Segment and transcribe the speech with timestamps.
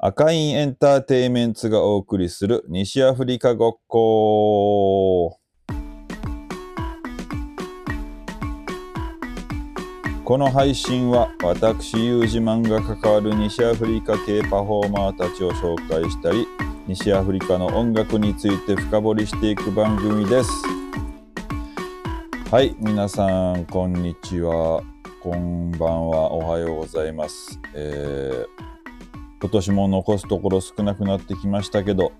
[0.00, 5.40] 赤インエンターテイメンツがお送りする西アフリカごっこ。
[10.24, 16.46] この配信は私ユージマンが関わる西アフリカ系パフォーマーたちを紹介したり
[16.86, 20.50] 西アフリカの音楽について深掘りしていく番組です。
[22.52, 24.80] はい皆さんこんにちは。
[25.20, 26.30] こんばんは。
[26.30, 28.77] おはようございます、えー
[29.40, 32.12] 今年も残すところ少なくなってきましたけど、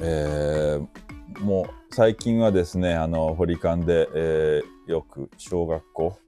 [0.00, 0.86] えー
[1.40, 6.18] もう最近はですねあの堀館で、えーよく小学校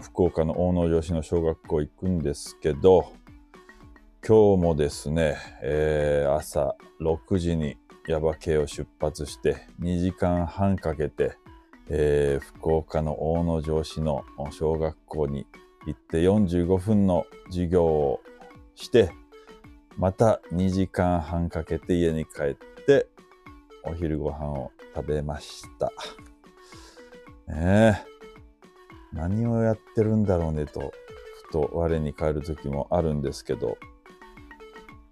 [0.00, 3.12] 福岡の大野城市の小学校行くんですけど
[4.26, 11.36] 今日もですね、えー朝6時に耶馬渓を出発して2時間半かけて、
[11.88, 15.46] えー福岡の大野城市の小学校に
[15.86, 18.20] 行って45分の授業を
[18.74, 19.10] して
[19.96, 23.06] また2時間半かけて家に帰って
[23.84, 25.92] お昼ご飯を食べました。
[27.46, 28.14] ねえ
[29.12, 30.92] 何をやってるんだろうねと
[31.48, 33.78] ふと我に返る時もあるんですけど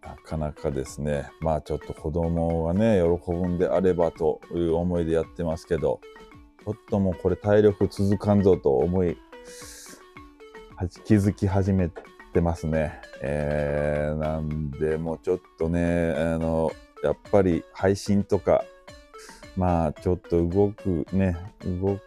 [0.03, 6.01] なかなかですねまあちょっと子供がね喜ぶんであればという思いでやってますけど
[6.65, 9.17] ちょっともうこれ体力続かんぞと思い
[10.89, 11.91] 気づき始め
[12.33, 13.01] てますね。
[13.21, 18.65] えーなんでもうちょっとねあのやっぱり配信とか
[19.57, 21.99] まあちょっと動くね動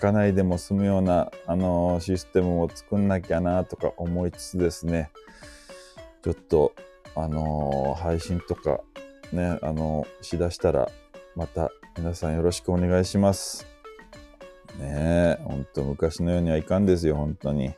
[0.00, 5.10] かないでも済むようなあのシステムを作んなきゃなとか思いつつですね
[6.22, 6.72] ちょっと
[7.14, 8.80] あの配信とか
[9.32, 10.88] ねあのしだしたら
[11.34, 13.66] また皆さんよろしくお願いします。
[14.78, 17.74] ねえ、ほんと昔のようにはいかんですよ、本当に。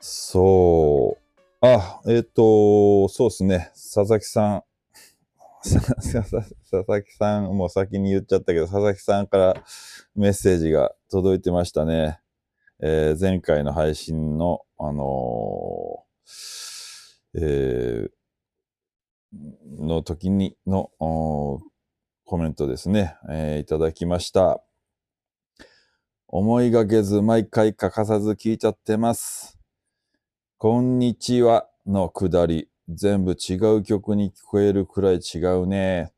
[0.00, 1.66] そう。
[1.66, 4.62] あ、えっ、と、そうですね、佐々木さん。
[5.62, 9.64] 佐々木さん、もう先に言っちゃったけど、佐々木さんから
[10.14, 12.18] メッセージが届いてましたね。
[12.82, 18.10] えー前回の配信の、あのーえー
[19.78, 20.90] の時にの
[22.24, 24.64] コメントですね、えーいただきました。
[26.26, 29.59] 思いがけず毎回欠かさず聞いちゃってます。
[30.62, 36.12] こんにちはのくだり、全部違う曲に聞こえるくらい違うね。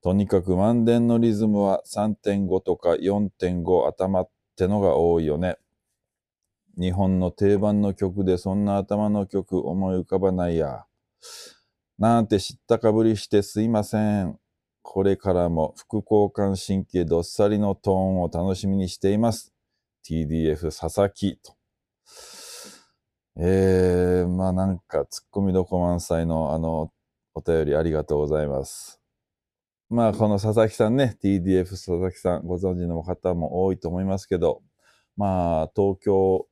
[0.00, 5.56] とにかく満電のリズムは3.5とか4.5頭ってのが多いよね。
[6.78, 10.84] 日本の定番の曲でそんな頭の曲思い浮かばないや。
[11.98, 14.38] なんて知ったかぶりしてすいません。
[14.82, 19.52] これからも副交感神経どっさりのトーンを楽しみにしています。
[20.08, 21.56] TDF 佐々木と。
[23.38, 26.90] えー、まあなんかツッコミどこ満載のあの
[27.34, 29.00] お便りありがとうございます。
[29.90, 34.62] まあこの佐々木さんね、TDF 佐々木さんご存知の方も多いと思いますけど、
[35.16, 36.46] まあ東京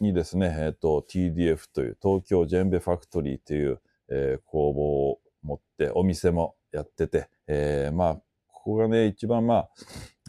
[0.00, 8.14] にですね、えっ、と TDF という東京ジェンベファクトリーという、えー工房を持ってお店もやってて、えーまあ
[8.48, 9.54] ここがね一番ま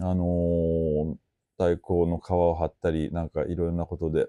[0.02, 1.16] ああのー
[1.58, 4.28] 太鼓の皮を張ったりなんかいろんなことで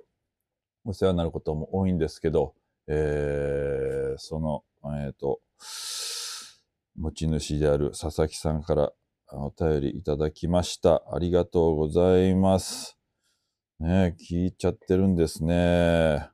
[0.84, 2.54] お世話になることも多いんですけど、
[2.86, 4.64] えーその
[5.04, 5.40] えっ、と
[6.96, 8.92] 持ち主である佐々木さんから
[9.32, 11.02] お便りいただきました。
[11.12, 12.98] ありがとうございます。
[13.78, 16.28] ね聞いちゃってるんですね。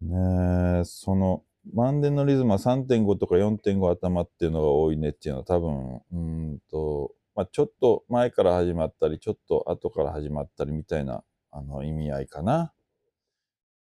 [0.00, 1.42] ね、その、
[1.74, 12.72] 満電のリズムは3.5とか4.5頭っていうのが多いねっていうのは多分、うんと、まあ、ちょっと前から始まったり、ちょっと後から始まったりみたいなあの意味合いかな。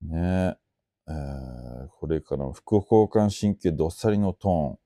[0.02, 0.56] ね
[1.08, 4.78] え、ーこれから副交感神経どっさりのトーン。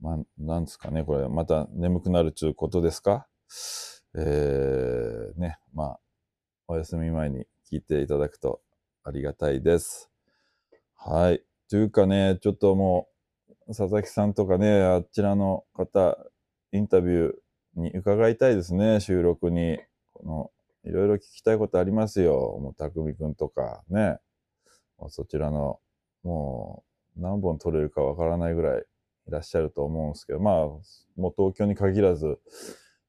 [0.00, 3.26] まあ、なんですかね、これ、また眠くなるということですか？
[4.16, 6.00] えー、ね、まあ、
[6.68, 8.60] お休み前に聞いていただくと
[9.02, 10.10] ありがたいです。
[10.96, 11.42] はい。
[11.70, 13.08] というかね、ちょっとも
[13.66, 16.18] う、佐々木さんとかね、あちらの方、
[16.72, 19.78] インタビューに伺いたいですね、収録に。
[20.12, 20.50] この
[20.84, 22.58] いろいろ聞きたいことありますよ。
[22.60, 24.18] もう、たくみくんとかね。
[25.08, 25.80] そちらの、
[26.22, 26.84] も
[27.16, 28.84] う、何本撮れるかわからないぐらい
[29.28, 30.80] いらっしゃると思うんですけど、まあ、も
[31.30, 32.38] う東京に限らず、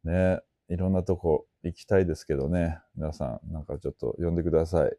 [0.04, 0.40] ね、
[0.70, 2.80] いろんなとこ行きたいですけどね。
[2.96, 4.98] 皆さん、なんかちょっと呼んでください。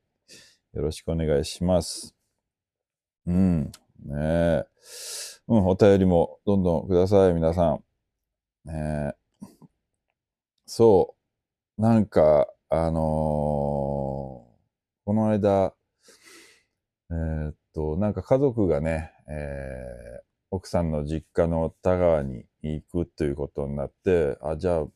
[0.74, 2.14] よろしくお願いします。
[3.26, 3.72] うん。
[4.04, 4.64] ねえ。
[5.48, 7.84] うん、お便りもどんどんください、皆さん。
[8.64, 9.26] ねえ。
[10.66, 11.14] そ
[11.78, 11.82] う。
[11.82, 14.56] なんか、あのー
[15.04, 15.72] この間、
[17.10, 24.86] えーっと、なんか家族がね、えー奥さんの実家の田川に行くということになって、あ、じゃあ、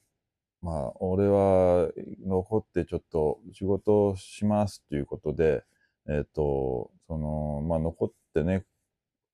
[0.62, 1.90] まあ、俺は
[2.26, 5.64] 残ってちょっと仕事をしますということで、
[6.08, 8.64] えっと、その、まあ、残ってね、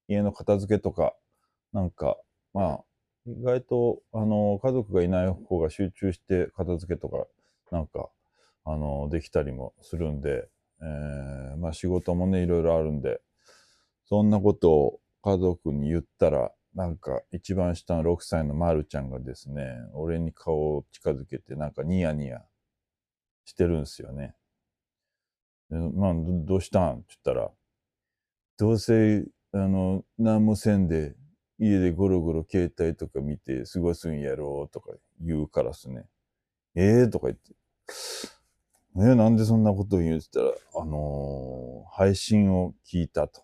[0.08, 1.14] 家の片付けとか、
[1.72, 2.18] なんか、
[2.54, 2.84] まあ、
[3.26, 7.26] 意外と、あの、家族がいない方が集中して片付けとか、
[7.72, 8.08] なんか、
[8.66, 10.48] あの、できたりもするんで、
[10.82, 13.20] えーまあ仕事もね、いろいろあるんで、
[14.06, 22.42] そんなことを家族に言ったら、なんか一番下の6歳のまるちゃんがですね、俺に顔を近づけて、なんかニヤニヤ
[23.46, 24.34] してるんですよね。
[25.70, 26.98] でまあ、どうしたん？
[26.98, 27.50] って言ったら、
[28.58, 31.14] どうせ、あの、何もせんで、
[31.58, 36.04] 家でゴロゴロ携帯とか見て過ごすんやろうとか言うからっすね。
[36.74, 37.54] ええー、とか言って。
[38.98, 43.42] え、なんでそんなことを言うって言ったら、あのー配信を聞いたと。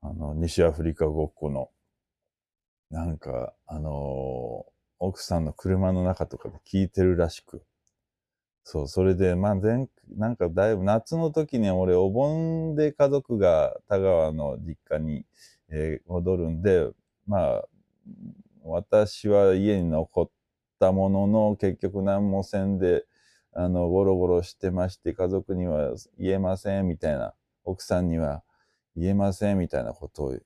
[0.00, 1.70] あの、西アフリカごっこの、
[2.90, 7.62] なんか、あのー奥さんの車の中とかで聞いてるらしく。
[8.64, 15.24] そう、それで、まあ、前、なんかだいぶ夏の時に俺、お盆で家族が田川の実家に、
[15.70, 16.90] えー戻るんで、
[17.26, 17.64] まあ、
[18.64, 20.30] 私は家に残っ
[20.80, 23.04] たものの、結局何もせんで、
[23.58, 28.44] あの、ゴロゴロしてまして、家族には言えません、みたいな、奥さんには
[28.94, 30.38] 言えません、みたいなことを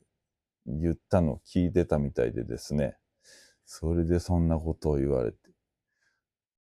[0.64, 2.96] 言ったのを聞いてたみたいでですね。
[3.66, 5.38] それでそんなことを言われて。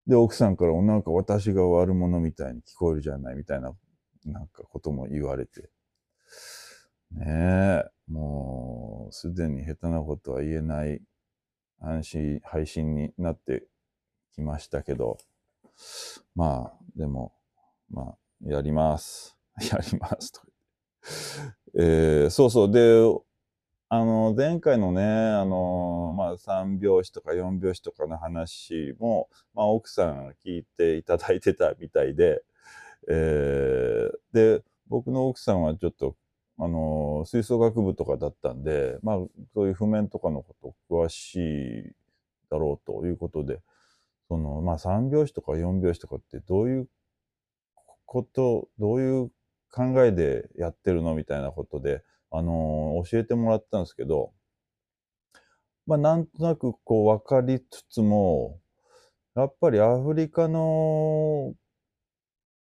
[0.07, 3.71] で、奥さんから、なんか私が悪者みたいに聞こえるじゃない、みたいな、
[4.25, 5.69] なんかことも言われて。
[7.11, 10.99] ねえ、もう、すでに下手なことは言えない
[11.79, 13.67] 安心、配信になって
[14.33, 15.19] きましたけど、
[16.35, 17.33] まあ、でも、
[17.89, 19.37] まあ、やります。
[19.71, 20.31] やります。
[20.33, 20.41] と
[21.77, 22.71] えーそうそう。
[22.71, 22.81] で、
[23.89, 32.43] あの、前回のね、あの、まあ、3拍子とか4拍子とかの話も、まあ、奥さん聞いていただいてたみたいで、
[33.09, 36.15] えーで、僕の奥さんはちょっと、
[36.59, 39.17] あの、吹奏楽部とかだったんで、まあ、
[39.53, 41.83] そういう譜面とかのこと詳しい
[42.51, 43.59] だろうということで、
[44.29, 46.87] その、まあ、3拍子とか4拍子とかってどういう
[48.05, 49.31] こと、どういう
[49.71, 54.31] 考えでやってるのみたいなことで、あの教えてもらったんですけど、
[55.87, 58.59] まあ、なんとなくこう分かりつつも、
[59.35, 61.55] やっぱりアフリカの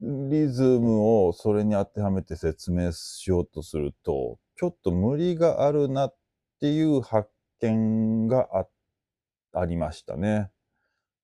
[0.00, 6.16] リズムをそれに当てはめて説明しようとすると、ちょっと無理があるなっ
[6.60, 7.30] ていう発
[7.60, 8.66] 見があ
[9.58, 10.50] ありましたね。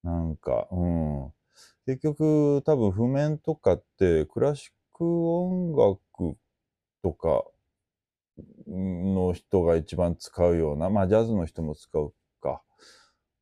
[0.03, 1.33] なんか、うん。
[1.87, 6.37] 結局、多分譜面とかって、クラシック音楽
[7.03, 7.45] とか
[8.69, 12.63] の人が一番使うような、まあジャズの人も使うか。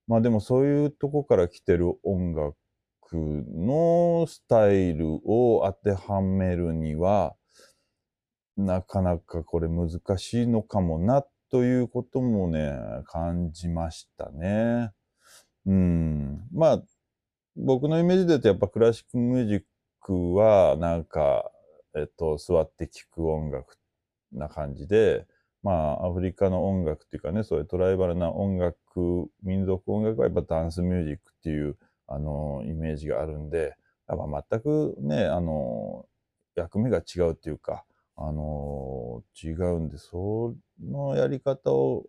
[0.07, 2.57] まあでもそういうとこから来てる音楽
[3.13, 7.35] のスタイルを当てはめるには、
[8.57, 12.73] なかなかこれ難しいのかもなということもね、
[13.07, 14.93] 感じましたね。
[15.67, 16.47] うん。
[16.53, 16.83] まあ、
[17.57, 19.63] 僕のイメージで言うとやっぱクラシックミュージッ
[20.01, 21.51] クはなんか、
[21.97, 23.77] えっと、座って聴く音楽
[24.33, 25.27] な感じで、
[25.63, 28.79] まあ、アフリカの音楽っていうかね、そういうトライバルな音楽、
[29.43, 31.77] 民族音楽はやっぱダンスミュージックっていう、
[32.09, 33.77] あの、イメージがあるんで、
[34.09, 36.07] やっぱ全くね、あの、
[36.57, 37.85] 役目が違うっていうか、
[38.17, 42.05] あの、違うんで、そのやり方を、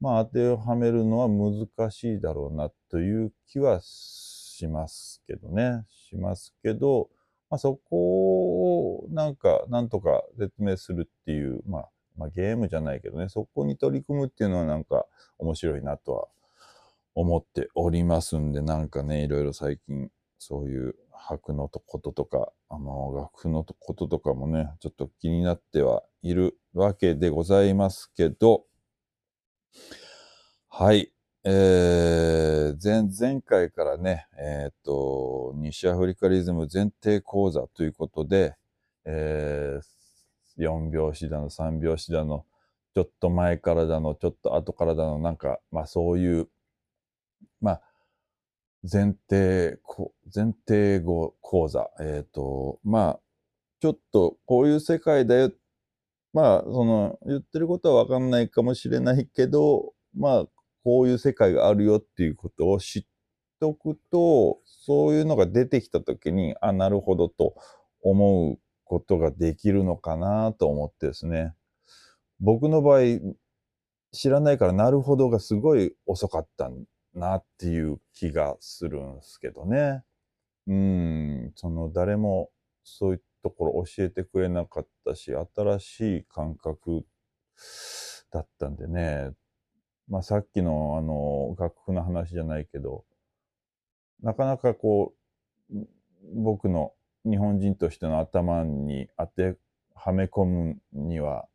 [0.00, 5.84] まあ、当てはめるのは難しいだろうなという気はしますけどね。
[5.88, 7.08] しますけど、
[7.50, 15.06] まあ、そこをなんか、なんとか説明するっていう、まあ、まあ、ゲームじゃないけどね、そこに取り組むっていうのはなんか
[15.38, 16.28] 面白いなとは
[17.14, 28.64] 思っておりますんで、なんかね、いろいろ最近そういう拍のこととか、あの、楽譜のこととかもね、ちょっと気になってはいるわけでございますけど、
[30.68, 31.12] はい。
[31.44, 38.54] えー、前、前回からね、えーと、西アフリカリズム前提講座ということで、
[39.04, 42.44] えー、4拍子だの、3拍子だの、
[42.94, 46.48] ちょっと前からだの、ちょっと後からだの、なんか、まあそういう、
[47.60, 47.82] まあ、
[48.82, 49.78] 前提、
[50.34, 53.20] 前提語講座、えっ、と、まあ、
[53.80, 55.52] ちょっとこういう世界だよっ。
[56.32, 60.46] まあ、その、言ってることはわかんないかもしれないけど、まあ、
[60.84, 63.06] こういう世界があるよっていうことを知っ
[63.60, 67.54] とくと、そういうのが出てきたときに、あ、なるほどと
[68.02, 71.54] 思うことができるのかなと思ってですね。
[72.40, 73.00] 僕の場合、
[74.12, 76.70] 知らないからなるほどがすごい遅かった
[77.14, 80.02] なっていう気がするんですけどね。
[80.66, 82.50] うん、その誰も
[82.84, 87.04] そういうところ教えてくれなかったし、新しい感覚
[88.32, 89.30] だったんでね。
[90.08, 93.04] まあさっきのあの楽譜の話じゃないけど、
[94.22, 95.14] なかなかこ
[95.70, 95.74] う、
[96.34, 96.92] 僕の
[97.24, 99.56] 日本人としての頭に当て
[99.94, 101.46] はめ込むには、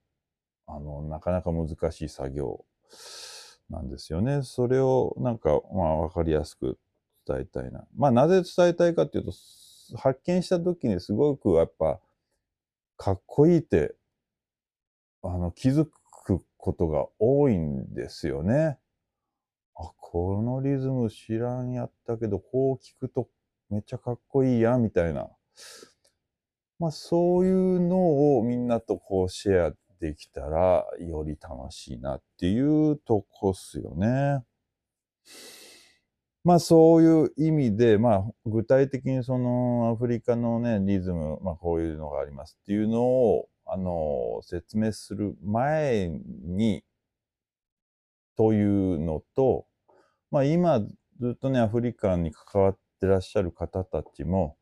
[0.67, 2.65] あの、なかなか難しい作業
[3.69, 4.43] なんですよね。
[4.43, 6.77] それをなんか、まあ、わかりやすく
[7.27, 7.85] 伝えたいな。
[7.95, 9.31] まあ、なぜ伝えたいかっていうと、
[9.97, 11.99] 発見した時にすごくやっぱ、
[12.97, 13.95] かっこいいって、
[15.21, 18.77] あの、気づくことが多いんですよね。
[19.75, 23.29] あ、このリズム知らんやったけど、こう聞くと
[23.69, 25.29] めっちゃかっこいいや、みたいな。
[26.79, 34.43] まあ、そういうのをみんなとこうシェアできたら、より楽しいなっていうとこっすよね。
[36.43, 46.83] まあそういう意味で、まあ具体的にそのアフリカのね、リズム、まあこういうのがありますっていうのを、あの、説明する前に、
[48.35, 49.65] というのと、
[50.31, 50.81] まあ今
[51.19, 54.57] ずっとね、アフリカに関わってらっしゃる方たちも、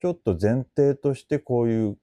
[0.00, 1.98] ちょっと前提としてこういう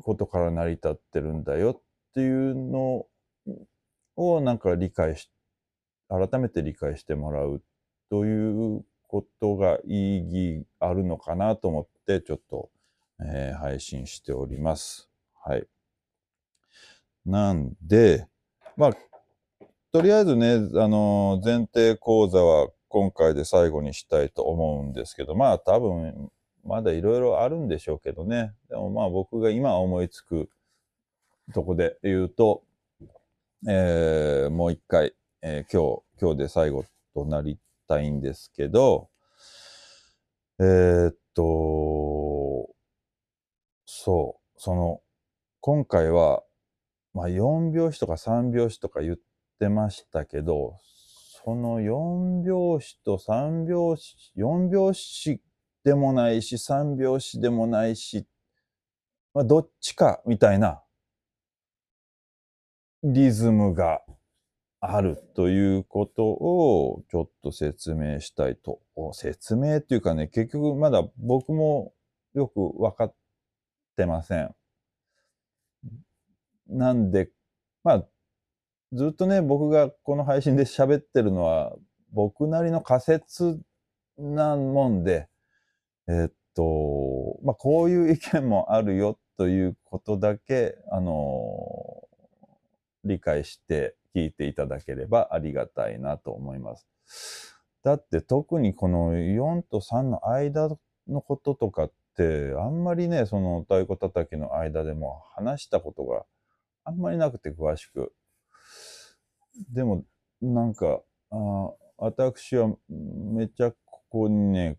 [0.00, 1.82] ことから成り立ってるんだよっ
[2.14, 3.06] ていうの
[4.16, 5.30] をなんか理解し、
[6.12, 7.62] 改めて理解してもらう
[8.10, 10.18] ということが意
[10.58, 12.70] 義あるのかなと思ってちょっと、
[13.24, 15.08] えー、配信しております。
[15.42, 15.66] はい。
[17.24, 18.26] なんで、
[18.76, 18.92] まあ、
[19.92, 26.30] とりあえずね、あのー、前提講座は今回で最後にしたいと思うんですけど、まあ多分
[26.64, 28.52] まだいろいろあるんでしょうけどね。
[28.68, 30.50] でもまあ僕が今思いつく
[31.54, 32.62] とこで言うと、
[33.66, 36.84] えー、もう一回、えー、今日、今日で最後
[37.14, 37.58] となり
[37.88, 39.10] たいんですけど、
[40.60, 42.70] えー、っと、
[43.84, 45.00] そう、その、
[45.58, 46.44] 今回は、
[47.12, 49.16] まあ4拍子とか3拍子とか言っ
[49.58, 50.78] てましたけど、
[51.44, 55.40] その4拍子と3拍子、4拍子
[55.82, 58.28] でもないし、三拍子でもないし、
[59.34, 60.82] まあ、どっちかみたいな
[63.02, 64.02] リズムが
[64.84, 68.80] あるということをちょっと説明したいと。
[69.12, 71.94] 説明っていうかね、結局まだ僕も
[72.34, 73.14] よく分かっ
[73.96, 74.52] てません。
[76.66, 77.30] なんで、
[77.84, 78.04] まあ、
[78.92, 81.76] ずっとね、僕がこの配信で喋ってるのは、
[82.12, 83.60] 僕なりの仮説
[84.18, 85.28] なもんで、
[86.08, 92.02] えっと、まあ、こういう意見もあるよということだけ、あの
[93.04, 97.56] 理解して聞いていただければありがたいなと思います。
[97.82, 100.68] だって特にこの4と3の間
[101.08, 106.24] のこととかって、あんまりね、その太鼓叩きの間でも話したことが
[106.84, 108.12] あんまりなくて詳しく。
[109.72, 110.04] でも、
[110.40, 111.00] なんか、
[111.30, 111.36] あ
[111.98, 114.78] 私はめっちゃここにね、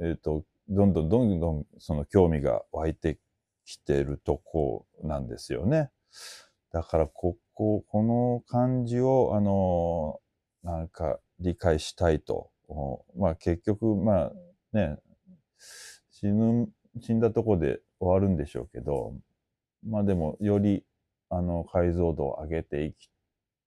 [0.00, 3.18] えっ、ー、と、どんどんどんどんその興味が湧いて
[3.64, 5.90] きてるとこなんですよね。
[6.72, 10.20] だからここう、この感じを、あの、
[10.62, 12.52] なんか理解したいと。
[13.16, 14.32] まあ結局、まあ
[14.72, 14.96] ね、
[16.08, 16.68] 死ぬ、
[17.00, 19.12] 死んだとこで終わるんでしょうけど、
[19.84, 20.84] まあでもより
[21.30, 23.10] あの解像度を上げていき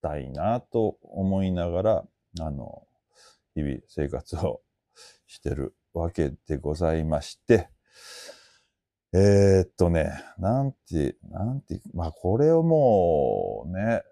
[0.02, 2.04] たいなと思いながら、
[2.40, 2.88] あの、
[3.56, 4.62] 日々生活を
[5.28, 7.68] してるわけでございまして、
[9.14, 14.04] えー、っとね、なんて、なんて、まあこれをもうね、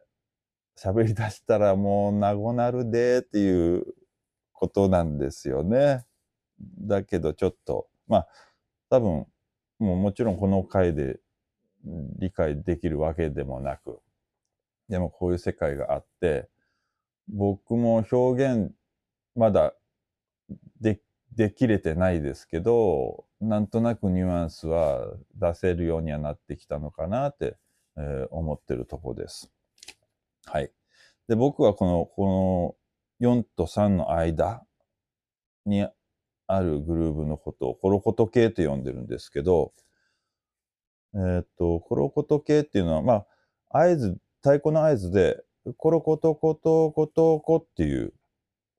[0.78, 3.86] 喋り出したらもうなごなるでっていう
[4.52, 6.06] ことなんですよね。
[6.82, 8.28] だけどちょっと、まあ
[8.90, 9.26] 多分、
[9.80, 11.20] もうもちろんこの回で
[12.20, 14.02] 理解できるわけでもなく、
[14.90, 16.50] でもこういう世界があって、
[17.30, 18.74] 僕も表現
[19.36, 19.74] まだ
[20.82, 21.00] で
[21.34, 27.58] できれてないですけど、なんとなくニュアンスは出せるようにはなってきたのかなって、
[27.98, 29.52] えー、思ってるとこです。
[30.46, 30.72] はい。
[31.28, 32.76] で、僕はこの、こ
[33.22, 34.66] の4と3の間
[35.66, 35.88] に
[36.48, 39.72] あるグルーブのことをコロコト系と呼んでるんですけど、
[41.14, 43.26] えー、っと、コロコト系っていうのは、ま
[43.70, 45.42] あ、合図、太鼓の合図で、
[45.78, 48.14] コロコトコトコトコっていう、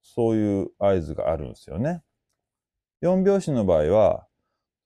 [0.03, 2.03] そういう合図があるんですよね。
[3.03, 4.27] 4拍子の場合は、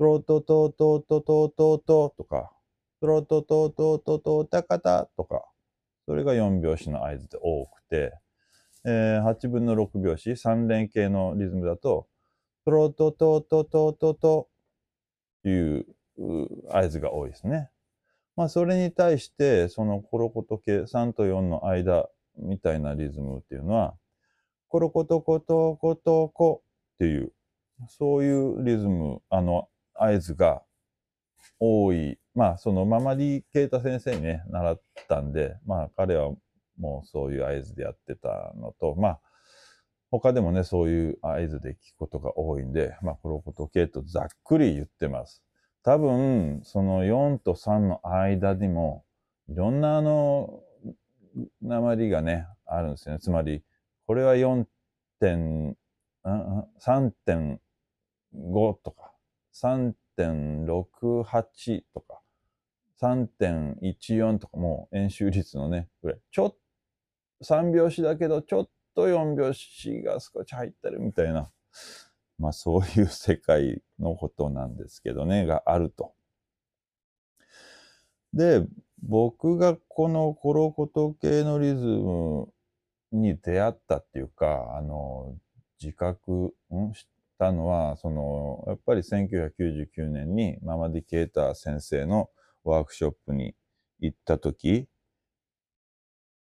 [0.04, 2.52] ロトトトトトトトとか、
[3.00, 5.44] トロトトトトトタカタとか、
[6.06, 8.12] それが4拍子の合図で多くて、
[8.84, 12.06] えー、8分の6拍子、3連形のリズムだと、
[12.64, 14.48] トロトトトトトト
[15.42, 15.86] という
[16.70, 17.70] 合図が多いですね。
[18.36, 23.94] まあ、それに対して、そのコロコト系3と4の間みたいなリズムっていうのは、
[24.68, 26.62] コロコトコトコトコ
[26.94, 27.32] っていう、
[27.88, 30.62] そういうリズム、あの、合図が
[31.60, 32.18] 多い。
[32.34, 36.32] まあ、そのママディ・ケイタ先生にね、習ったんで、まあ、彼は
[36.78, 39.20] もうそういう合図でやってたのと、まあ、
[40.10, 45.42] 他でもね、そういう合図で聞くことが多いんで、まあ、コロコト系とざっくり言ってます。
[45.82, 49.04] 多分、その4と3の間にも、
[49.48, 50.62] いろんなあの、
[51.62, 53.20] 鉛がね、あるんですよね。
[53.20, 53.62] つまり、
[54.06, 54.66] これは4
[55.20, 55.76] 点、
[56.24, 57.58] 3.5
[58.82, 59.13] とか、
[59.54, 62.20] 3.68とか、
[63.00, 66.58] 3.14とか、もう演習率のね、これ、ちょっと、
[67.44, 71.50] 3拍子だけど、ちょっと4拍子が少し入ってるみたいな、
[72.38, 76.14] まあそういう世界のことなんですけどね、があると。
[78.32, 78.66] で、
[79.02, 82.52] 僕がこのコロコト系のリズム
[83.12, 85.36] に出会ったっていうか、あの、
[85.80, 86.94] 自覚、ん？
[86.94, 87.06] し
[87.38, 92.30] たのは、その、やっぱり1999年にママディケーター先生の
[92.64, 93.54] ワークショップに
[94.00, 94.88] 行った時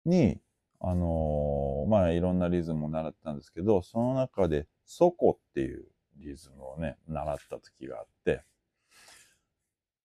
[0.06, 0.40] に、
[0.80, 3.52] あのー、まあいろんなリズムを習ったんです。
[3.52, 5.86] けど、その中でソコっていう
[6.18, 8.44] リズムをね、習った時があって、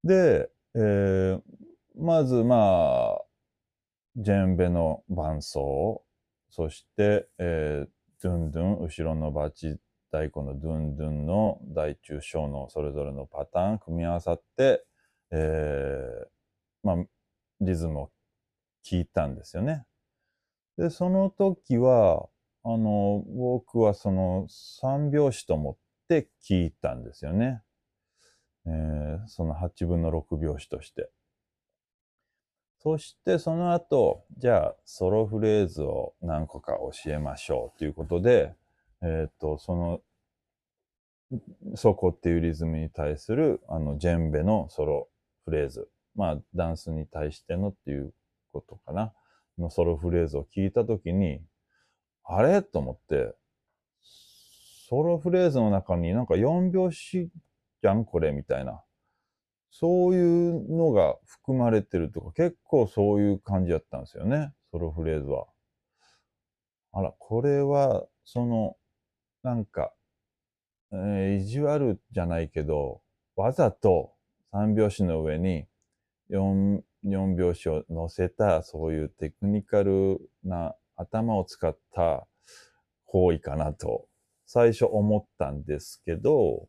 [0.04, 1.42] で、えー、
[1.96, 3.24] まずまあ、
[4.16, 6.02] ジェンベの伴奏、
[6.50, 7.88] そして、えー、
[8.22, 9.78] ドゥンドゥン、後ろのバチ
[10.10, 14.84] 太鼓のドゥンドゥンの大中小のそれぞれのパターン組み合わさって、
[15.30, 16.26] えー、
[16.82, 16.96] まあ、
[17.60, 18.10] リズムを
[18.84, 19.84] 聞いたんですよね。
[20.76, 22.28] で、その時は、
[22.64, 25.76] あの、僕はその三拍子と思っ
[26.08, 27.62] て聞いたんですよね。
[28.66, 31.10] えー、その8分の6拍子として。
[32.82, 38.54] そしてその後、じゃあソロフレーズを何個か教えましょうということで、
[39.02, 40.00] えっ、ー、と、その、
[41.76, 45.08] そこっていうリズムに対する、あの、ジェンベのソロ
[45.44, 45.88] フレーズ。
[46.16, 48.12] まあ、ダンスに対してのっていう
[48.52, 49.12] ことかな。
[49.58, 51.40] のソロフレーズを聞いたときに、
[52.24, 52.62] あれ？
[52.62, 53.34] と思って、
[54.88, 57.30] ソロフレーズの中になんか4拍子
[57.82, 58.04] じゃん？
[58.04, 58.32] これ？
[58.32, 58.82] みたいな。
[59.70, 64.52] そういうのが含まれてるとか、結構そういう感じだったんですよね。
[64.72, 65.46] ソロフレーズは。
[66.92, 68.76] あら、これは、その、
[69.42, 69.92] なんか、
[70.92, 73.00] えー、意地悪じゃないけど、
[73.36, 74.12] わざと
[74.52, 75.66] 3拍子の上に
[76.30, 82.26] 4、4拍子を乗せた、そういうテクニカルな頭を使った
[83.06, 84.06] 行為かなと、
[84.46, 86.68] 最初思ったんですけど、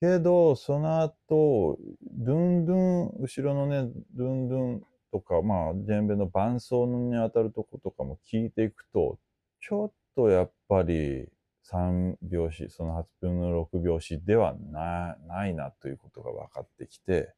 [0.00, 9.18] けど、その後、ドゥンドゥン、後ろのね、ドゥンドゥンとか、まあ、ジェンベの伴奏に当たるとことかも聞いていくと、
[9.60, 11.28] ちょっとやっぱり
[11.70, 17.34] 3拍子、その8分の6拍子ではなないなということが分かってきて、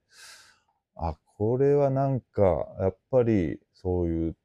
[0.96, 4.36] あ、これはなんか、やっぱりそういう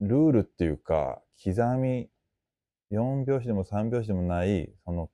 [0.00, 2.08] ルールっていうか、刻み、
[2.90, 5.10] 4拍子でも3拍子でもない、その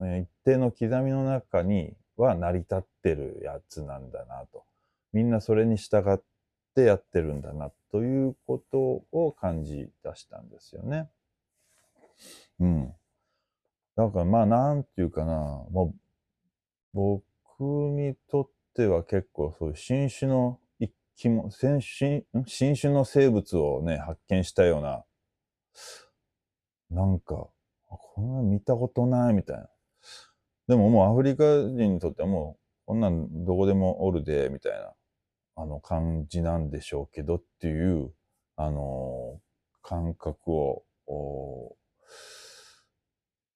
[0.00, 4.64] 一定の刻みの中には成り立ってるやつなんだなと。
[5.12, 6.20] みんなそれに従っ
[6.74, 11.08] てやってるんだなということを感じ出したんですよね。
[12.60, 12.94] うん。
[13.96, 15.34] だからまあなんていうかな、
[15.70, 15.94] も
[16.94, 17.18] う
[17.58, 22.24] 僕にとっては結構そういう新種の一気も、新新
[22.80, 25.04] 種の生物をね、発見したような、
[26.90, 27.48] なんか、
[27.88, 29.68] こんな見たことないみたいな。
[30.68, 34.92] でももうアフリカ人にとってはもう、こんなんどこでもおるで、みたいな、
[35.56, 38.12] あの感じなんでしょうけどっていう、
[38.56, 39.40] あの
[39.82, 41.76] 感覚を、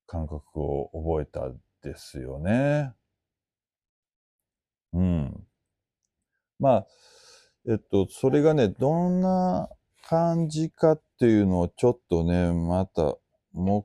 [0.06, 2.92] 感覚を覚えたですよね。
[4.92, 5.46] うん。
[6.58, 6.86] まあ、
[7.68, 9.68] えっと、それがね、どんな
[10.08, 13.16] 感じかっていうのをちょっとね、また、
[13.52, 13.84] 目、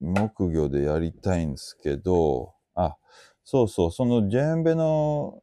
[0.00, 2.96] 木魚でやりたいんですけど、あ、
[3.44, 5.42] そうそう、そのジェンベの、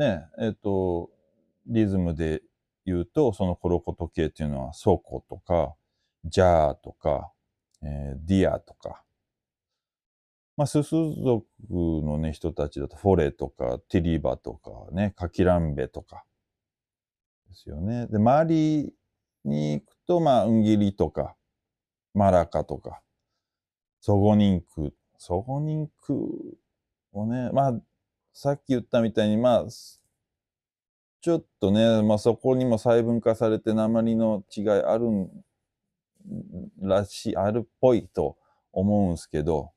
[0.00, 1.10] ね、えっと、
[1.66, 2.42] リズムで
[2.86, 5.74] 言うと、そのコロコト系っていうのは、ソコとか、
[6.24, 7.30] ジャーとか、
[7.82, 9.02] えー、ディアとか、
[10.56, 16.24] まあ、スス族のね、人たちだと、フォレとか、ティリバとかね、カキランベとか、
[17.50, 18.06] ですよね。
[18.06, 18.94] で、周り
[19.44, 21.36] に行くと、まあ、ウンギリとか、
[22.14, 23.02] マラカとか、
[24.00, 26.58] ソゴニンク、ソゴニンク
[27.12, 27.80] をね、まあ、
[28.32, 29.66] さっき言ったみたいに、まあ、
[31.20, 35.06] ちょっとね、まあ、そこにも細分化されて訛りの違いある
[36.80, 38.36] らしい、あるっぽいと
[38.72, 39.72] 思うんですけど、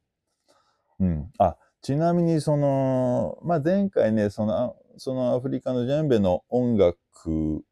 [1.00, 1.32] うん。
[1.40, 7.64] あ、ちなみにその、まあ、前回ね、その、そのアフリカのジェンベの音楽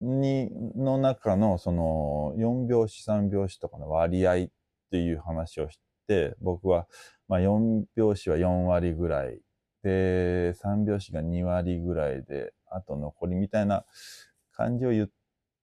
[0.00, 4.48] に、の中のその4拍子3拍子とかの割合っ
[4.90, 5.82] ていう話をして、
[6.40, 6.86] 僕は、
[7.28, 9.40] まあ、4拍子は4割ぐらい
[9.82, 13.84] で、3拍子が2割ぐらいで、あと残りみたいな
[14.52, 15.08] 感じを言っ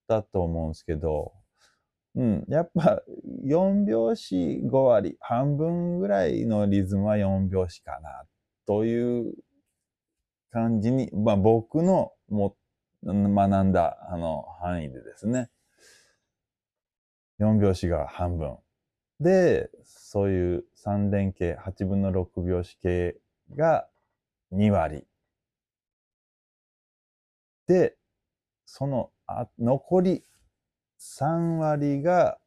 [0.07, 1.33] たと思うんですけど、
[2.15, 3.03] うん、やっぱ
[3.45, 8.23] 4拍子5割、半分ぐらいのリズムは4拍子かな、
[8.65, 9.33] という
[10.51, 12.55] 感じに、まあ僕のも
[13.03, 15.49] 学んだあの範囲でですね、
[17.39, 18.57] 4拍子が半分。
[19.19, 23.19] で、そういう3連形、8分の6拍子形
[23.56, 23.88] が
[24.51, 25.08] 2割。
[27.67, 27.97] で、
[28.65, 30.23] そのあ残り
[30.99, 32.38] 3割が、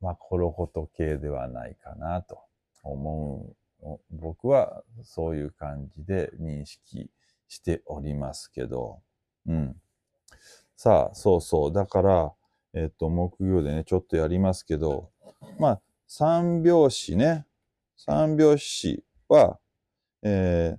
[0.00, 2.38] まあ、コロコト系ではないかなと
[2.82, 3.46] 思
[3.82, 3.98] う。
[4.10, 7.10] 僕はそういう感じで認識
[7.48, 9.00] しておりますけど、
[9.46, 9.76] うん。
[10.76, 11.72] さあ、そうそう。
[11.72, 12.32] だから、
[12.74, 15.10] えっと、木曜でね、ちょっとやりますけど、
[15.58, 17.44] まあ、三拍子ね。
[17.94, 19.60] 三拍子は、
[20.22, 20.78] えー、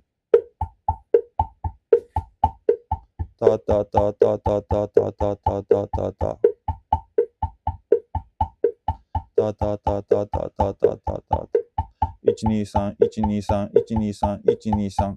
[3.38, 6.38] たたたたたたたたたたたた。
[9.36, 11.48] たたたたたたたたた。
[12.26, 15.16] 123、123、123、123。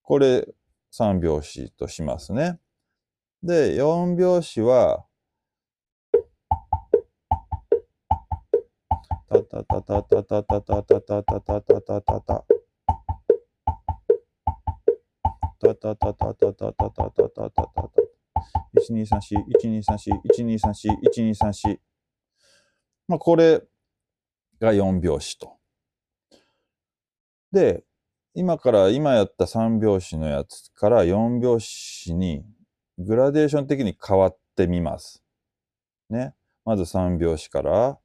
[0.00, 0.48] これ
[0.90, 2.58] 3拍子としますね。
[3.42, 5.04] で、4拍子は、
[9.50, 12.44] たたたたたたたたたたたたたたたた。
[15.60, 17.90] たたたたたたたたたたたたた。
[18.76, 21.78] 1234、1234、1234、1234。
[23.08, 23.62] まあ、これ
[24.60, 25.56] が4拍子と。
[27.50, 27.84] で、
[28.34, 32.44] 今から今やった3拍子のやつから4拍子に
[32.98, 35.24] グラデーション的に変わってみます。
[36.10, 36.34] ね。
[36.66, 37.98] まず3拍子から、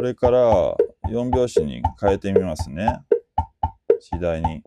[0.00, 0.74] これから
[1.10, 3.00] 4拍子に変えてみますね。
[4.00, 4.62] 次第に。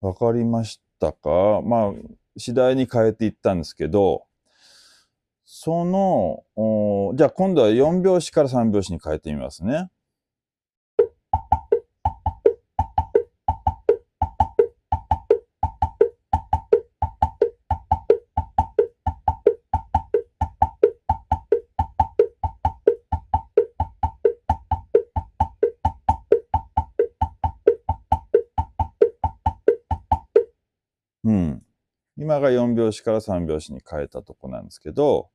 [0.00, 1.62] わかりましたたか？
[1.62, 1.92] まあ、
[2.36, 4.24] 次第に変えていったんですけど、
[5.44, 6.44] その、
[7.16, 9.90] じゃあ今度は4拍子から3拍子に変えてみますね。
[32.88, 35.30] 拍子から3拍子に変えたとこなんですけど、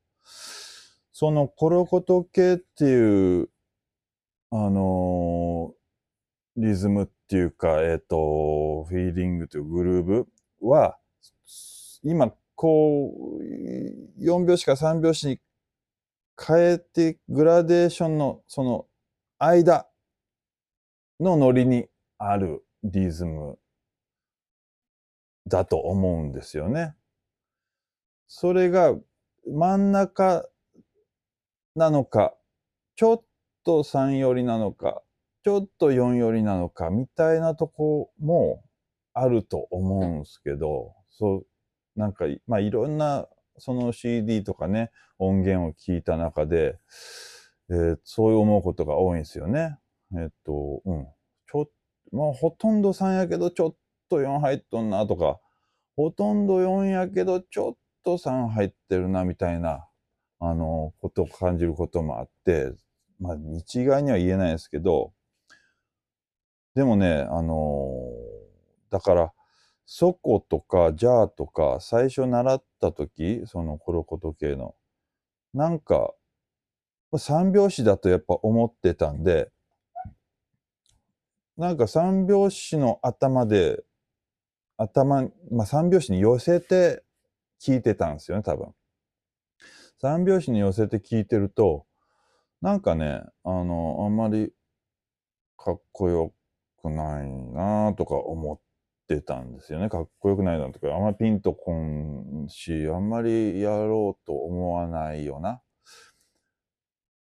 [1.12, 3.50] そのコロコト系っていう、
[4.52, 10.28] あのー、リズムっていうか、えっ、ー、と、フィーリングというグルーブ
[10.62, 10.98] は、
[12.04, 15.40] 今、こう、4拍子から3拍子に
[16.40, 18.86] 変えて、グラデーションのその
[19.40, 19.88] 間
[21.20, 21.88] のノリに
[22.18, 23.58] あるリズム
[25.48, 26.96] だと思うんですよね。
[28.36, 28.96] それが
[29.48, 30.44] 真ん中
[31.76, 32.34] なのか、
[32.96, 33.24] ちょっ
[33.64, 35.04] と3寄りなのか、
[35.44, 38.64] ちょっと4寄りなのか、みたいなとこも
[39.14, 41.46] あると思うんですけど、そう、
[41.96, 43.28] なんか、まあいろんな
[43.60, 46.80] その CD とかね、音源を聞いた中で、
[47.70, 49.78] えー、そう思うことが多いんですよね。
[50.18, 51.08] えっと、うん。
[51.52, 51.70] ちょ
[52.12, 53.76] まあほとんど3やけど、ちょっ
[54.10, 55.40] と4入っとんなとか、
[55.96, 59.88] ほとんど4やけど、ちょっと3入ってるなみたいな、
[60.40, 62.74] あの、ことを感じることもあって、
[63.20, 65.14] まあ、一概には言えないですけど、
[66.76, 68.02] でもね、あの
[68.90, 69.34] だから、
[69.86, 74.76] そことか、じゃあとか、最初習った時、そのコロコト系の、
[75.54, 76.14] なんか、
[77.18, 79.52] 三拍子だとやっぱ思ってたんで、
[81.58, 83.84] なんか三拍子の頭で、
[84.78, 87.03] 頭、まあ三拍子に寄せて
[87.64, 88.74] 聞いてたんですよね、多分。
[89.98, 91.86] 三拍子に寄せて聞いてると、
[92.62, 94.52] なんかね、あの、あんまり
[95.58, 96.34] かっこよ
[96.82, 98.60] くないなとか思っ
[99.08, 99.88] てたんですよね。
[99.88, 105.62] かっこよくないなとか、あんまりピンとこんし、あんまりやろうと思わないよな。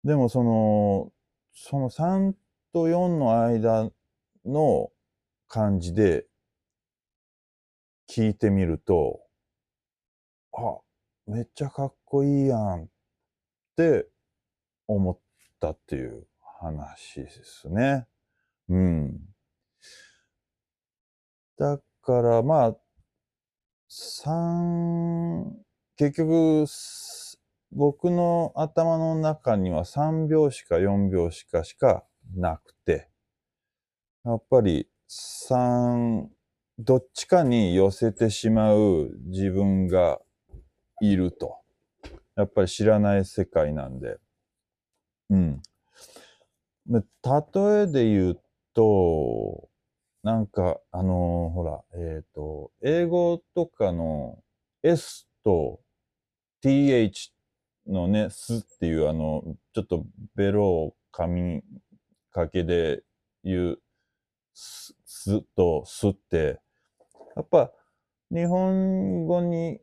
[0.02, 1.12] でもその、
[1.54, 2.32] その3
[2.72, 3.90] と4の間
[4.44, 4.90] の
[5.46, 6.26] 感じで
[8.10, 9.20] 聞いてみると、
[10.52, 10.80] あ、
[11.26, 12.88] めっちゃかっこいいやんっ
[13.76, 14.08] て
[14.86, 15.18] 思っ
[15.60, 16.26] たっていう
[16.60, 18.06] 話ですね。
[18.68, 19.20] うん。
[21.58, 22.76] だからまあ、
[23.90, 25.52] 3、
[25.96, 26.66] 結局、
[27.70, 33.08] 僕の頭の中には3拍子か4拍子かしかなくて、
[34.24, 36.26] やっぱり3、
[36.78, 40.20] どっちかに寄せてしまう自分が
[41.02, 41.56] いると。
[42.36, 44.18] やっぱり知らない世界なんで。
[45.30, 45.62] うん。
[46.86, 47.00] 例
[47.82, 48.40] えで言う
[48.72, 49.68] と、
[50.22, 54.38] なんか、あのーほら、えっ、と、英語とかの
[54.84, 55.80] S と
[56.64, 57.30] TH
[57.88, 59.42] のね、すっていう、あの、
[59.74, 61.62] ちょっとベロを噛み
[62.30, 63.02] かけで
[63.42, 63.78] 言う、
[64.54, 66.60] す、すとすって、
[67.34, 67.72] やっぱ、
[68.30, 69.80] 日本語に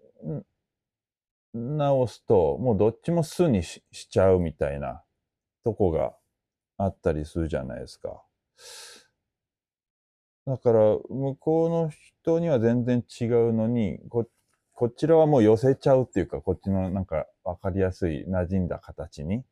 [1.54, 5.04] 直すと、もうどっちもすにしちゃうみたいな
[5.64, 6.14] とこが
[6.78, 8.24] あったりするじゃないですか。
[10.46, 14.28] だから、向こうの人には全然違うのに、こ、
[14.74, 19.44] こちらはもう寄せちゃうっていうか、こっちのなんかわかりやすい馴染んだ形に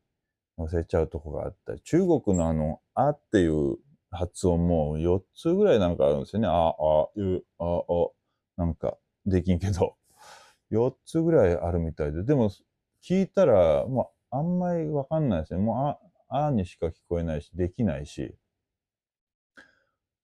[0.58, 3.78] 寄せちゃうとこがあったり、中国のあの、あっていう
[4.12, 6.48] 発音も4つぐらいなんかあるんですよね。
[6.48, 6.74] あ、あ、
[7.16, 8.14] う、あ、お、
[8.58, 9.97] なんかできんけど、
[10.70, 12.50] 4つぐらいあるみたいで、でも
[13.02, 15.60] 聞いたら、もうあんまりわかんないですね。
[15.60, 15.98] も
[16.30, 18.34] うあ、あにしか聞こえないし、できないし。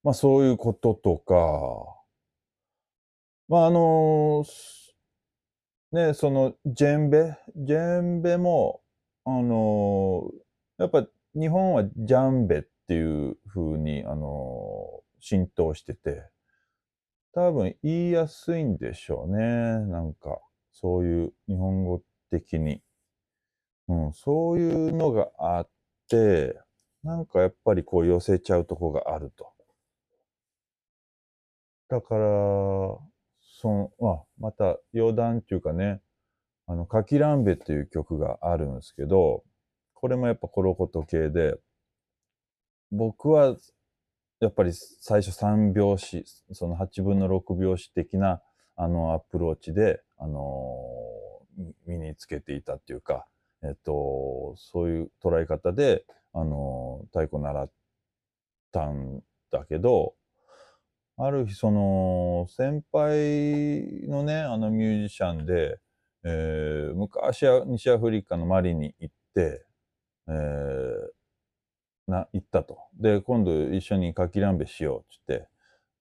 [0.02, 1.34] まあそういうこととか、
[3.48, 4.94] まああのす
[5.92, 8.82] ね、そのジェンベ、ジェンベも、
[9.24, 10.30] あの
[10.78, 16.24] やっぱ日本はジャンベっていう風に、あの浸透してて、
[17.34, 19.42] 多分言いやすいんでしょうね。
[19.42, 20.40] なんか、
[20.72, 22.80] そういう日本語的に。
[23.88, 25.68] うん、そういうのがあっ
[26.08, 26.58] て、
[27.02, 29.52] なんかやっぱりこう寄せちゃうとこがあると。
[31.88, 36.00] だから、その、まあ、また余談っていうかね、
[36.66, 39.44] あの、かきらんべっていう曲があるんですけど、
[39.92, 41.56] これもやっぱコロコト系で、
[42.90, 43.56] 僕は
[44.44, 48.42] やっぱり最初3拍子、その8分の6拍子的な
[48.76, 50.76] あのアプローチで、あの
[51.86, 53.26] 身につけていたっていうか、
[53.62, 56.04] えっと、そういう捉え方で、
[56.34, 57.70] あの太鼓習っ
[58.70, 60.14] たんだけど、
[61.16, 65.78] ある日その先輩のね、あのミュージシャンで、
[66.24, 69.64] えー昔は西アフリカのマリに行って、
[70.28, 71.13] えー
[72.06, 72.78] な、行ったと。
[72.98, 75.48] で、今度一緒にかきらんべしようっつって。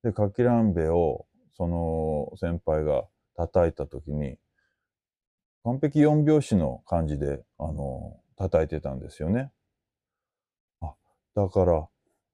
[0.04, 4.38] で、かきらんべを、その先輩が叩いたときに、
[5.64, 9.52] 完璧四拍子の感じで、あの、叩いてたんですよね。
[10.82, 10.94] あ、
[11.36, 11.88] だから、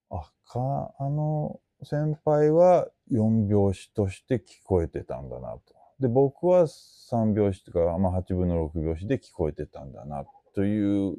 [0.09, 5.61] あ、か、あの先輩は四拍子として聞こえてたんだなと。
[5.99, 11.17] で、僕は三拍子とか、まあ八分の六拍子で聞こえてたんだな、という、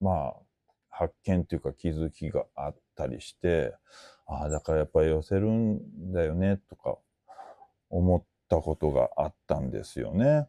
[0.00, 0.34] まあ、
[0.92, 3.74] 発見というか気づきがあったりして、
[4.26, 6.96] ああ、だからやっぱり寄せるんだよね、とか
[7.90, 10.46] 思ったことがあったんですよね。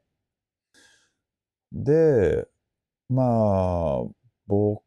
[1.72, 2.46] で、
[3.10, 4.04] まあ、
[4.46, 4.84] 僕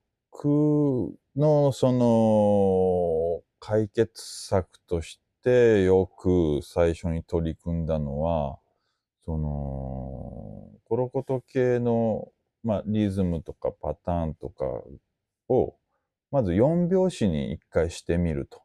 [1.34, 4.12] のその解決
[4.46, 8.58] 策としてよく最初に取り組んだのは、
[9.24, 12.28] その、コロコト系の、
[12.62, 14.64] まあ、リズムとかパターンとか
[15.48, 15.76] を、
[16.30, 18.62] まず4拍子に一回してみると。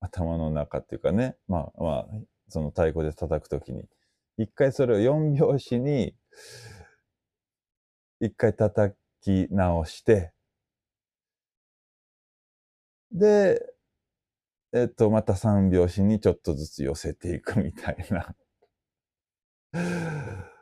[0.00, 2.06] 頭の中っていうかね、まあまあ、
[2.48, 3.84] その太鼓で叩くときに。
[4.38, 6.14] 一回それを4拍子に、
[8.20, 10.32] 一回叩き直して、
[13.12, 13.60] で、
[14.72, 18.34] えっと、また三拍子にちょっとずつ寄せていくみたいな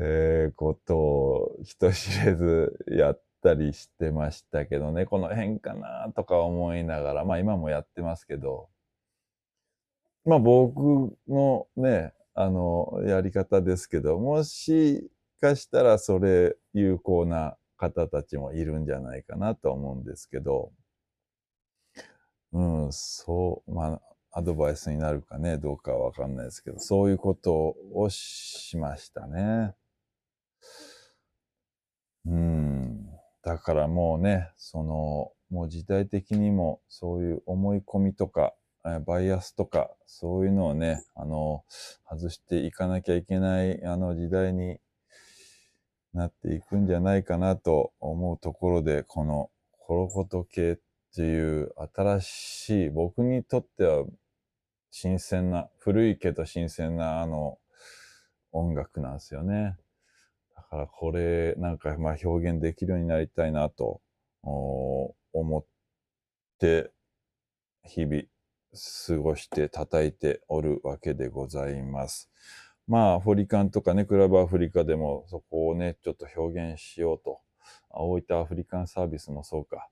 [0.00, 8.68] えー、ことを人知れずやったりしてましたけどね、この辺かなとか思いながら、まあ今もやってますけど、
[10.24, 20.72] まあ僕のね、あの、やり方ですけど、もしかしたらそれ有効な方たちもいるんじゃないかなと思うんですけど、
[22.52, 24.00] うん、そう、まあ、
[24.38, 29.74] アドバイスになるかね、どうかわかんないですけど、そういうことをしましたね。
[32.26, 32.81] うん。
[33.42, 38.54] だからもうね、その、もう時代的にもそういう思い込みとか、
[39.06, 41.64] バイアスとか、そういうのをね、あの、
[42.08, 44.78] 外していかなきゃいけない、あの時代に
[46.14, 50.78] なっていくんじゃないかなと思うところで、このコロコト系っ
[51.14, 54.04] ていう新しい、僕にとっては
[54.90, 57.58] 新鮮な、古いけど新鮮なあの
[58.52, 59.76] 音楽なんですよね。
[60.72, 64.00] からこれなんかまあ表現できるようになりたいなと
[64.42, 65.14] 思
[65.58, 65.64] っ
[66.58, 66.90] て
[67.84, 68.22] 日々
[68.72, 72.30] 過ごして叩いておるわけでございます。
[72.88, 77.40] まあアフリカンとかね、クラブアフリカでもそこをね、ちょっと表現しようと。
[77.90, 79.90] 大分アフリカンサービスもそうか。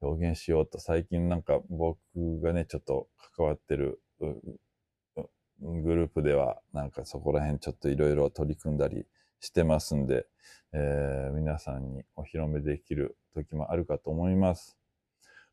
[0.00, 1.98] 表現しようと最近なんか僕
[2.40, 4.00] がね、ちょっと関わってる
[5.60, 9.06] グループではなんかそこら辺ちょっといろいろ取り組んだり
[9.40, 10.26] してますんで、
[10.72, 14.76] えー、皆さんにお披露目できる時もあるかと思います。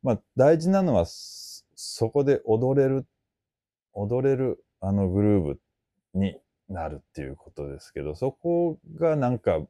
[0.01, 3.05] まあ大事なのはそこで踊れる、
[3.93, 5.59] 踊れるあのグルーブ
[6.13, 6.37] に
[6.69, 9.61] なるっていうことですけど、そこがなんか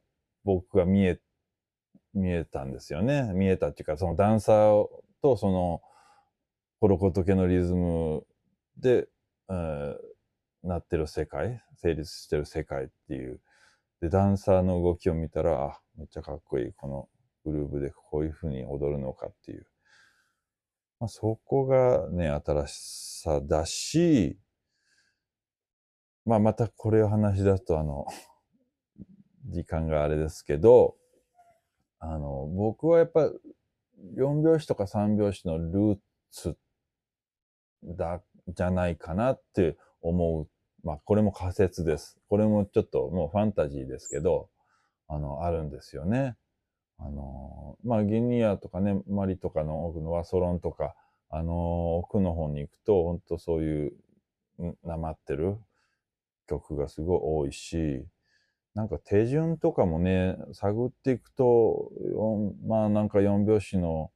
[0.44, 1.20] 僕が見え、
[2.14, 3.30] 見えたんですよね。
[3.34, 4.86] 見えたっていうか、そのダンサー
[5.22, 5.82] とその
[6.80, 8.26] コロコトケのリズム
[8.76, 9.08] で、
[9.48, 9.96] えー、
[10.62, 13.40] なってる世界、成立してる世界っていう。
[14.04, 16.72] で、ダンサーの動きを見たら、あ、めっちゃかっこいい。
[16.74, 17.08] この
[17.42, 19.66] グルーブでこういう風に踊るのかっていう。
[21.00, 24.38] まあ、そこがね、新しさだし、
[26.26, 28.04] まあ、またこれを話し出すと、あの、
[29.46, 30.96] 時間があれですけど、
[31.98, 33.30] あの、僕はやっぱ
[34.18, 35.98] 4拍子とか3拍子のルー
[36.30, 36.58] ツ
[37.82, 40.48] だ、じゃないかなって思う。
[40.84, 42.18] まあ、これも仮説です。
[42.28, 44.50] これもちょっともうファンタジーですけど、
[45.08, 46.36] あの、あるんですよね。
[46.98, 50.94] あの、まあ、ギニアとかね、マリとかの奥のワソロンとか、
[51.30, 53.92] あの、奥の方に行くと、本当そういう、
[54.84, 55.56] なまってる
[56.46, 58.06] 曲がすごい多いし、
[58.74, 61.90] なんか手順とかもね、探っていくと、
[62.66, 64.10] まあなんか4拍子の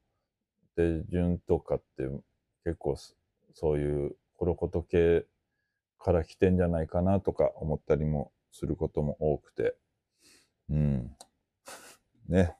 [0.75, 2.03] 手順とかって
[2.63, 2.95] 結構
[3.53, 5.25] そういうコロコト系
[5.99, 9.75] から来てんじゃないかなとか思ったりもすることも多くて。
[10.69, 11.15] うん。
[12.27, 12.55] ね。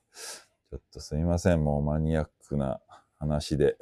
[0.70, 1.64] ちょっとすみません。
[1.64, 2.80] もうマニアックな
[3.18, 3.76] 話で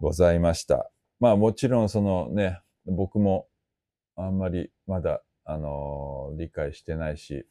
[0.00, 0.90] ございました。
[1.20, 3.48] まあもちろんそのね、僕も
[4.16, 7.46] あんまりまだ、あのー、理解してないし、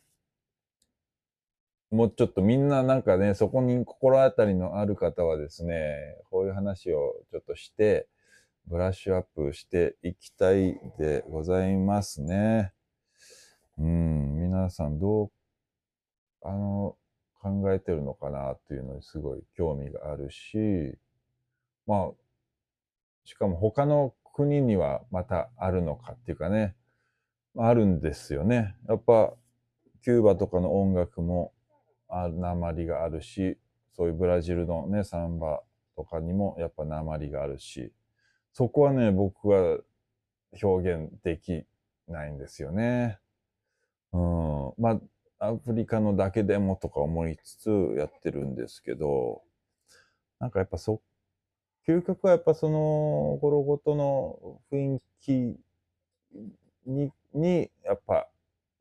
[1.91, 8.07] もうちょっとみんななんかね、そこに心当たりのある方はですね、こういう話をちょっとして、
[8.67, 12.71] ブラッシュアップしていきたいでございますね。
[13.77, 15.31] うん、皆さんどう、
[16.41, 16.95] あの、
[17.41, 20.97] 考えてるのかなっていうのにすごい興味があるし、
[21.85, 22.11] まあ、
[23.25, 26.75] しかも他の国にはまたあるのかっていうかね、
[27.57, 28.75] あるんですよね。
[28.87, 29.33] やっぱ、
[30.03, 31.53] キューバとかの音楽も、
[32.07, 33.57] あ鉛があるし、
[33.95, 35.63] そういうブラジルのね、サンバ
[35.95, 37.91] とかにもやっぱ鉛があるし、
[38.53, 39.79] そこはね、僕は
[40.61, 41.65] 表現でき
[42.07, 43.19] ないんですよね。
[44.11, 44.73] うん。
[44.77, 44.99] ま
[45.39, 49.41] あ、アフリカのだけでもとか思いつつやってるんですけど、
[50.39, 51.01] なんかやっぱそ、
[51.87, 55.57] 究極はやっぱその、ゴロゴトの雰囲気
[56.85, 58.29] に、に、やっぱ、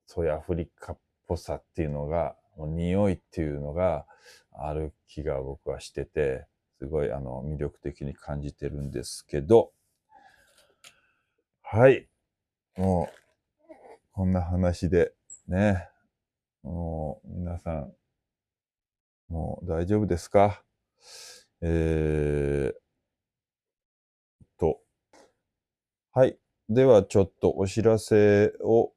[0.07, 4.07] そういうアフリカっぽさっていうのが、匂いっていうのが
[4.53, 6.47] ある気が僕はしてて、
[6.83, 9.71] すごいあの魅力的に感じてるんですけど、
[11.63, 12.09] はい。
[12.77, 13.15] もう、
[14.11, 15.13] こんな話で
[15.47, 15.89] ね、
[16.65, 17.93] もう皆さん、
[19.29, 20.65] もう大丈夫ですか？
[21.61, 22.75] えー、
[24.59, 24.81] と、
[26.13, 26.37] はい。
[26.69, 28.93] ではちょっとお知らせを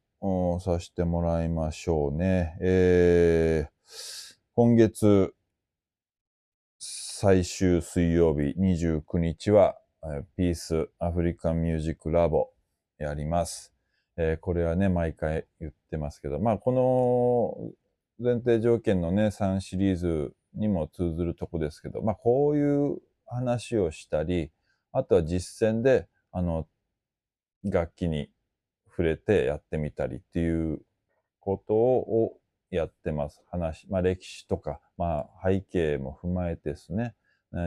[0.60, 2.58] させてもらいましょうね。
[2.62, 5.36] えー、今月
[7.18, 9.78] 最終水曜日29日は、
[10.36, 12.50] ピースアフリカンミュージックラボ
[12.98, 13.74] やります。
[14.18, 17.72] えーこれはね、毎回言ってますけど、まあ、こ
[18.20, 24.52] の前提条件のね、3シリーズにも通ずるとこですけど、まあ、こういう話をしたり、
[24.92, 26.68] あとは実践で、あの、
[27.64, 28.30] 楽器に
[28.90, 30.82] 触れてやってみたりっていう
[31.40, 32.34] ことを
[32.72, 33.42] やってます。
[33.52, 37.16] 話、まあ、歴史とか、まあ、背景も踏まえてですね、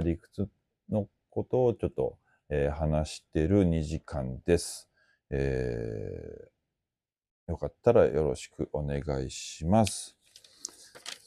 [0.05, 0.49] 理屈
[0.91, 2.19] のことをちょっと、
[2.51, 4.89] えー話してる2時間です。
[5.31, 6.59] えー
[7.51, 10.15] よかったらよろしくお願いします。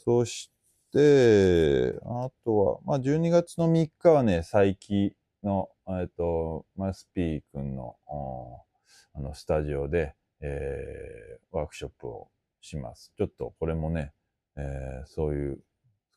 [0.05, 0.51] そし
[0.93, 5.69] て、あとは、まあ、12月の3日はね、佐伯の、
[5.99, 7.95] えっと、マスピー君の、
[9.15, 12.30] あの、スタジオで、えーワークショップを
[12.62, 13.12] します。
[13.18, 14.14] ちょっとこれもね、
[14.55, 15.59] えーそういう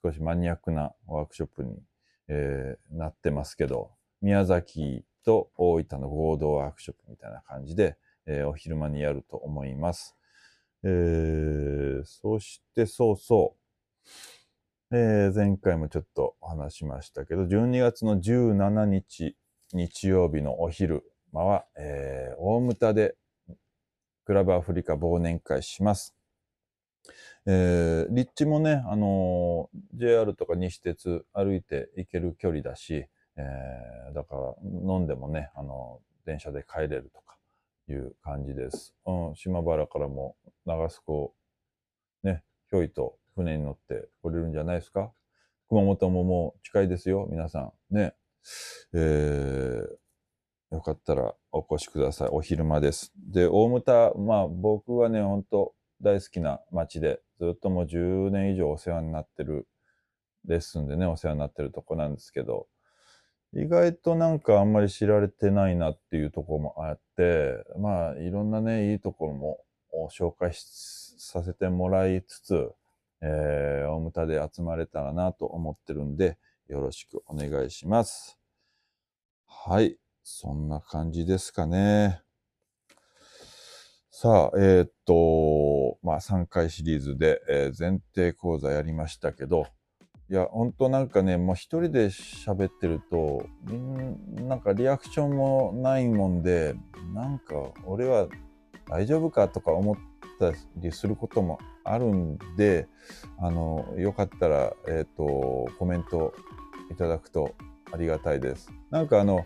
[0.02, 1.82] 少しマニアックなワークショップに、
[2.28, 3.90] えーなってますけど、
[4.20, 10.16] 宮崎と大分の合同ワークショップみたいな感じで、えーお昼間にやると思います。
[10.82, 13.56] えーそしてそうそ
[14.92, 19.36] う、えー前回もちょっとお話ししましたけど、12月の17日
[19.72, 23.16] 日曜日のお昼間は、えー大牟田で
[24.26, 26.14] クラブアフリカ忘年会します。
[27.46, 37.36] えー立地もね、あのー JR とか西鉄歩いて行ける距離だし、えーだから飲んでもね、あのー電車で帰れるとか
[37.88, 38.94] いう感じです。
[39.06, 40.36] うん、島原からも
[40.66, 41.34] 長須湖、
[42.22, 45.12] ね、ひょいと船に乗って来れるんじゃないですか。
[45.68, 47.94] 熊本ももう近いですよ、皆さん。
[47.94, 48.14] ね。
[48.94, 49.96] えー
[50.70, 52.28] よかったらお越しください。
[52.32, 53.12] お昼間です。
[53.16, 55.72] で、大牟田、まあ僕はね、本当
[56.04, 59.66] 大好きな街で、ずっともう10年以上お世話になってる、
[60.44, 62.68] レッスンでね、お世話になってるとこなんですけど、
[63.54, 69.60] 意外となんかあんまり知られてないなっていうとこもあって、まあいろんなね、いいところも
[70.10, 72.70] 紹介させてもらいつつ、
[73.22, 76.36] えー、大牟田で集まれたらなと思ってるんで、
[76.68, 78.38] よろしくお願いします。
[79.46, 79.96] はい。
[80.22, 82.22] そんな感じですかね。
[84.16, 89.66] さあ、えーっと、まあ3回シリーズで、えー前提講座やりましたけど、
[90.30, 96.76] いや、ほんとなんかね、もう一人で喋ってると、みんなんかリアクションもないもんで、
[97.12, 97.56] なんか
[97.86, 98.28] 俺は
[98.88, 99.96] 大丈夫かとか思っ
[100.38, 102.86] たりすることもあるんで、
[103.40, 106.32] あの、よかったら、えーっと、コメント
[106.88, 107.56] いただくと
[107.90, 108.70] ありがたいです。
[108.92, 109.44] なんかあの、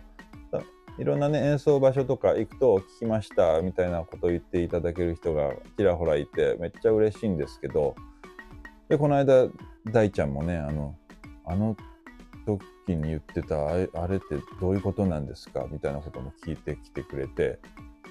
[0.99, 7.95] いろんなね演奏場所とか行くと聞きましたみたいなことを言っていただける人がちらほらいてめっちゃ嬉しいんですけど
[8.89, 9.47] でこの間
[9.93, 10.95] 大ちゃんもねあの
[11.45, 11.77] あの
[12.45, 14.25] 時に言ってたあれって
[14.59, 15.65] どういうことなんですか？
[15.71, 17.59] みたいなことも聞いてきてくれて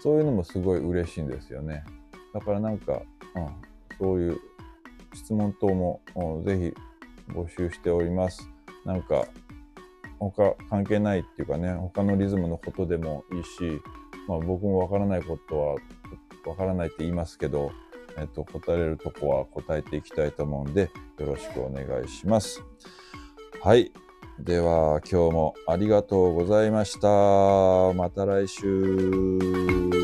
[0.00, 1.84] そういうのもすごい嬉しいんですよね。
[2.32, 3.02] だからなんか、
[3.34, 3.48] うん、
[3.98, 4.38] そういう
[5.14, 6.74] 質問等もうんぜ
[7.28, 8.48] ひ募集しております。
[8.84, 9.26] なんか
[10.18, 13.80] 他関係ないっていうかね他のリズムのことでもいいし、
[14.26, 15.76] まあ、僕もわからないことは
[16.46, 17.72] わからないって言いますけど、
[18.16, 22.62] えっと、答えれるとこは答えていきたいと思うんでよろしくお願いします。
[23.62, 23.92] はい。
[24.38, 27.08] では今日もありがとうございました。
[27.94, 29.97] また来週。